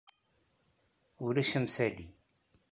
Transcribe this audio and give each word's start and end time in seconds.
Ulac 1.25 1.51
amsali. 1.57 2.07